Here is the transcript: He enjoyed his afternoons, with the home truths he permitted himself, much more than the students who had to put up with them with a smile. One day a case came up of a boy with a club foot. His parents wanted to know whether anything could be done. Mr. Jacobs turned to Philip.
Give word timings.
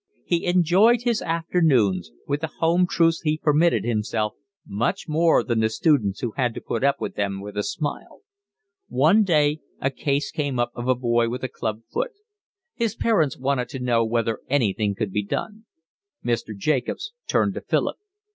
He 0.25 0.47
enjoyed 0.47 1.03
his 1.03 1.21
afternoons, 1.21 2.09
with 2.25 2.41
the 2.41 2.47
home 2.57 2.87
truths 2.87 3.21
he 3.21 3.37
permitted 3.37 3.83
himself, 3.83 4.33
much 4.65 5.07
more 5.07 5.43
than 5.43 5.59
the 5.59 5.69
students 5.69 6.21
who 6.21 6.31
had 6.31 6.55
to 6.55 6.59
put 6.59 6.83
up 6.83 6.99
with 6.99 7.13
them 7.13 7.39
with 7.39 7.55
a 7.55 7.61
smile. 7.61 8.23
One 8.87 9.21
day 9.23 9.59
a 9.79 9.91
case 9.91 10.31
came 10.31 10.57
up 10.57 10.71
of 10.73 10.87
a 10.87 10.95
boy 10.95 11.29
with 11.29 11.43
a 11.43 11.47
club 11.47 11.81
foot. 11.93 12.13
His 12.73 12.95
parents 12.95 13.37
wanted 13.37 13.69
to 13.69 13.79
know 13.79 14.03
whether 14.03 14.39
anything 14.49 14.95
could 14.95 15.11
be 15.11 15.23
done. 15.23 15.65
Mr. 16.25 16.57
Jacobs 16.57 17.13
turned 17.27 17.53
to 17.53 17.61
Philip. 17.61 17.97